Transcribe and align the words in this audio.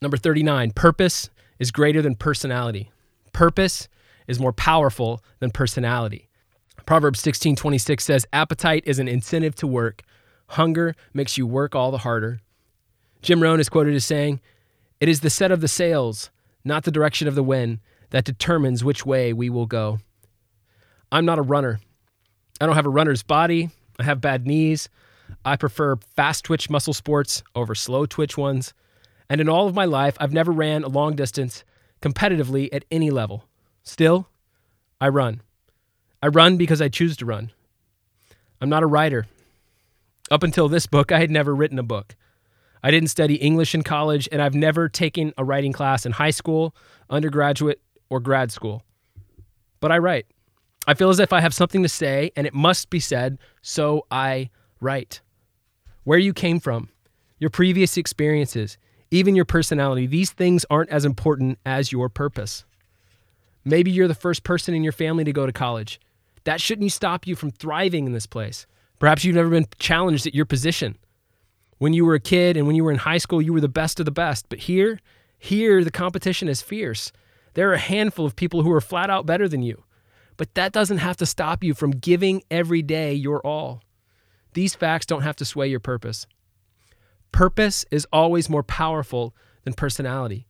Number 0.00 0.16
39, 0.16 0.72
purpose 0.72 1.30
is 1.58 1.70
greater 1.70 2.00
than 2.00 2.14
personality. 2.14 2.92
Purpose 3.32 3.88
is 4.26 4.38
more 4.38 4.52
powerful 4.52 5.22
than 5.40 5.50
personality. 5.50 6.28
Proverbs 6.86 7.20
16:26 7.20 8.04
says, 8.04 8.26
"Appetite 8.32 8.84
is 8.86 8.98
an 8.98 9.08
incentive 9.08 9.54
to 9.56 9.66
work. 9.66 10.02
Hunger 10.48 10.94
makes 11.12 11.36
you 11.36 11.46
work 11.46 11.74
all 11.74 11.90
the 11.90 11.98
harder." 11.98 12.40
Jim 13.22 13.42
Rohn 13.42 13.60
is 13.60 13.68
quoted 13.68 13.94
as 13.94 14.04
saying, 14.04 14.40
"It 15.00 15.08
is 15.08 15.20
the 15.20 15.30
set 15.30 15.50
of 15.50 15.60
the 15.60 15.68
sails, 15.68 16.30
not 16.64 16.84
the 16.84 16.90
direction 16.90 17.26
of 17.28 17.34
the 17.34 17.42
wind, 17.42 17.80
that 18.10 18.24
determines 18.24 18.84
which 18.84 19.04
way 19.04 19.32
we 19.32 19.50
will 19.50 19.66
go." 19.66 19.98
I'm 21.10 21.24
not 21.24 21.38
a 21.38 21.42
runner. 21.42 21.80
I 22.60 22.66
don't 22.66 22.76
have 22.76 22.86
a 22.86 22.90
runner's 22.90 23.22
body. 23.22 23.70
I 23.98 24.04
have 24.04 24.20
bad 24.20 24.46
knees. 24.46 24.88
I 25.44 25.56
prefer 25.56 25.96
fast 25.96 26.44
twitch 26.44 26.70
muscle 26.70 26.94
sports 26.94 27.42
over 27.54 27.74
slow 27.74 28.06
twitch 28.06 28.38
ones. 28.38 28.72
And 29.28 29.40
in 29.40 29.48
all 29.48 29.66
of 29.66 29.74
my 29.74 29.84
life, 29.84 30.16
I've 30.20 30.32
never 30.32 30.52
ran 30.52 30.84
a 30.84 30.88
long 30.88 31.14
distance 31.14 31.64
competitively 32.00 32.68
at 32.72 32.84
any 32.90 33.10
level. 33.10 33.44
Still, 33.82 34.28
I 35.00 35.08
run. 35.08 35.42
I 36.22 36.28
run 36.28 36.56
because 36.56 36.80
I 36.80 36.88
choose 36.88 37.16
to 37.18 37.26
run. 37.26 37.52
I'm 38.60 38.68
not 38.68 38.82
a 38.82 38.86
writer. 38.86 39.26
Up 40.30 40.42
until 40.42 40.68
this 40.68 40.86
book, 40.86 41.12
I 41.12 41.20
had 41.20 41.30
never 41.30 41.54
written 41.54 41.78
a 41.78 41.82
book. 41.82 42.16
I 42.82 42.90
didn't 42.90 43.08
study 43.08 43.36
English 43.36 43.74
in 43.74 43.82
college, 43.82 44.28
and 44.30 44.40
I've 44.40 44.54
never 44.54 44.88
taken 44.88 45.32
a 45.36 45.44
writing 45.44 45.72
class 45.72 46.06
in 46.06 46.12
high 46.12 46.30
school, 46.30 46.74
undergraduate, 47.10 47.80
or 48.08 48.20
grad 48.20 48.52
school. 48.52 48.82
But 49.80 49.92
I 49.92 49.98
write. 49.98 50.26
I 50.86 50.94
feel 50.94 51.10
as 51.10 51.20
if 51.20 51.32
I 51.32 51.40
have 51.40 51.54
something 51.54 51.82
to 51.82 51.88
say, 51.88 52.30
and 52.36 52.46
it 52.46 52.54
must 52.54 52.88
be 52.90 53.00
said, 53.00 53.38
so 53.62 54.06
I 54.10 54.50
write. 54.80 55.20
Where 56.04 56.18
you 56.18 56.32
came 56.32 56.60
from, 56.60 56.88
your 57.38 57.50
previous 57.50 57.96
experiences, 57.96 58.78
even 59.10 59.34
your 59.34 59.44
personality, 59.44 60.06
these 60.06 60.30
things 60.30 60.66
aren't 60.68 60.90
as 60.90 61.04
important 61.04 61.58
as 61.64 61.92
your 61.92 62.08
purpose. 62.08 62.64
Maybe 63.64 63.90
you're 63.90 64.08
the 64.08 64.14
first 64.14 64.44
person 64.44 64.74
in 64.74 64.82
your 64.82 64.92
family 64.92 65.24
to 65.24 65.32
go 65.32 65.46
to 65.46 65.52
college. 65.52 66.00
That 66.44 66.60
shouldn't 66.60 66.92
stop 66.92 67.26
you 67.26 67.34
from 67.34 67.50
thriving 67.50 68.06
in 68.06 68.12
this 68.12 68.26
place. 68.26 68.66
Perhaps 68.98 69.24
you've 69.24 69.36
never 69.36 69.50
been 69.50 69.66
challenged 69.78 70.26
at 70.26 70.34
your 70.34 70.44
position. 70.44 70.96
When 71.78 71.92
you 71.92 72.04
were 72.04 72.14
a 72.14 72.20
kid 72.20 72.56
and 72.56 72.66
when 72.66 72.76
you 72.76 72.84
were 72.84 72.90
in 72.90 72.98
high 72.98 73.18
school, 73.18 73.40
you 73.40 73.52
were 73.52 73.60
the 73.60 73.68
best 73.68 74.00
of 74.00 74.06
the 74.06 74.10
best. 74.10 74.48
But 74.48 74.60
here, 74.60 74.98
here, 75.38 75.84
the 75.84 75.90
competition 75.90 76.48
is 76.48 76.62
fierce. 76.62 77.12
There 77.54 77.70
are 77.70 77.74
a 77.74 77.78
handful 77.78 78.26
of 78.26 78.36
people 78.36 78.62
who 78.62 78.72
are 78.72 78.80
flat 78.80 79.10
out 79.10 79.26
better 79.26 79.48
than 79.48 79.62
you. 79.62 79.84
But 80.36 80.54
that 80.54 80.72
doesn't 80.72 80.98
have 80.98 81.16
to 81.18 81.26
stop 81.26 81.62
you 81.62 81.74
from 81.74 81.90
giving 81.90 82.42
every 82.50 82.82
day 82.82 83.12
your 83.12 83.44
all. 83.46 83.82
These 84.54 84.74
facts 84.74 85.06
don't 85.06 85.22
have 85.22 85.36
to 85.36 85.44
sway 85.44 85.68
your 85.68 85.80
purpose. 85.80 86.26
Purpose 87.32 87.84
is 87.90 88.06
always 88.12 88.48
more 88.48 88.62
powerful 88.62 89.34
than 89.64 89.74
personality. 89.74 90.46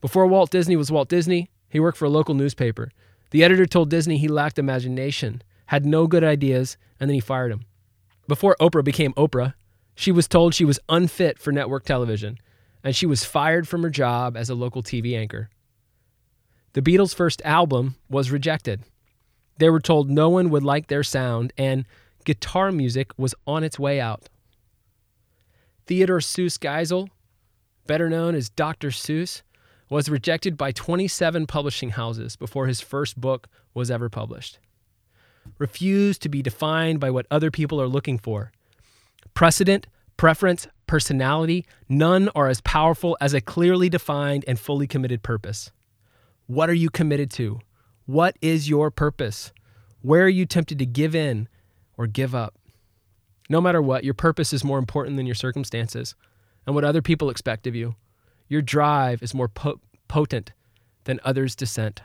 Before 0.00 0.26
Walt 0.26 0.50
Disney 0.50 0.76
was 0.76 0.90
Walt 0.90 1.08
Disney, 1.08 1.50
he 1.68 1.80
worked 1.80 1.98
for 1.98 2.04
a 2.04 2.10
local 2.10 2.34
newspaper. 2.34 2.90
The 3.30 3.44
editor 3.44 3.66
told 3.66 3.88
Disney 3.88 4.18
he 4.18 4.28
lacked 4.28 4.58
imagination, 4.58 5.42
had 5.66 5.86
no 5.86 6.06
good 6.06 6.24
ideas, 6.24 6.76
and 7.00 7.08
then 7.08 7.14
he 7.14 7.20
fired 7.20 7.52
him. 7.52 7.64
Before 8.28 8.56
Oprah 8.60 8.84
became 8.84 9.14
Oprah, 9.14 9.54
she 9.94 10.12
was 10.12 10.28
told 10.28 10.54
she 10.54 10.64
was 10.64 10.80
unfit 10.88 11.38
for 11.38 11.52
network 11.52 11.84
television, 11.84 12.38
and 12.84 12.94
she 12.94 13.06
was 13.06 13.24
fired 13.24 13.68
from 13.68 13.82
her 13.82 13.90
job 13.90 14.36
as 14.36 14.50
a 14.50 14.54
local 14.54 14.82
TV 14.82 15.16
anchor. 15.16 15.50
The 16.74 16.82
Beatles' 16.82 17.14
first 17.14 17.40
album 17.44 17.96
was 18.08 18.30
rejected. 18.30 18.82
They 19.58 19.70
were 19.70 19.80
told 19.80 20.10
no 20.10 20.28
one 20.28 20.50
would 20.50 20.64
like 20.64 20.88
their 20.88 21.02
sound, 21.02 21.52
and 21.56 21.86
guitar 22.24 22.72
music 22.72 23.12
was 23.16 23.34
on 23.46 23.64
its 23.64 23.78
way 23.78 24.00
out. 24.00 24.28
Theodore 25.92 26.20
Seuss 26.20 26.58
Geisel, 26.58 27.10
better 27.86 28.08
known 28.08 28.34
as 28.34 28.48
Dr. 28.48 28.88
Seuss, 28.88 29.42
was 29.90 30.08
rejected 30.08 30.56
by 30.56 30.72
27 30.72 31.46
publishing 31.46 31.90
houses 31.90 32.34
before 32.34 32.66
his 32.66 32.80
first 32.80 33.20
book 33.20 33.46
was 33.74 33.90
ever 33.90 34.08
published. 34.08 34.58
Refuse 35.58 36.16
to 36.20 36.30
be 36.30 36.40
defined 36.40 36.98
by 36.98 37.10
what 37.10 37.26
other 37.30 37.50
people 37.50 37.78
are 37.78 37.88
looking 37.88 38.16
for. 38.16 38.52
Precedent, 39.34 39.86
preference, 40.16 40.66
personality, 40.86 41.66
none 41.90 42.30
are 42.34 42.48
as 42.48 42.62
powerful 42.62 43.14
as 43.20 43.34
a 43.34 43.42
clearly 43.42 43.90
defined 43.90 44.46
and 44.48 44.58
fully 44.58 44.86
committed 44.86 45.22
purpose. 45.22 45.72
What 46.46 46.70
are 46.70 46.72
you 46.72 46.88
committed 46.88 47.30
to? 47.32 47.60
What 48.06 48.34
is 48.40 48.66
your 48.66 48.90
purpose? 48.90 49.52
Where 50.00 50.24
are 50.24 50.28
you 50.30 50.46
tempted 50.46 50.78
to 50.78 50.86
give 50.86 51.14
in 51.14 51.50
or 51.98 52.06
give 52.06 52.34
up? 52.34 52.54
No 53.48 53.60
matter 53.60 53.82
what, 53.82 54.04
your 54.04 54.14
purpose 54.14 54.52
is 54.52 54.64
more 54.64 54.78
important 54.78 55.16
than 55.16 55.26
your 55.26 55.34
circumstances 55.34 56.14
and 56.66 56.74
what 56.74 56.84
other 56.84 57.02
people 57.02 57.30
expect 57.30 57.66
of 57.66 57.74
you. 57.74 57.96
Your 58.48 58.62
drive 58.62 59.22
is 59.22 59.34
more 59.34 59.48
po- 59.48 59.80
potent 60.08 60.52
than 61.04 61.20
others' 61.24 61.56
dissent. 61.56 62.02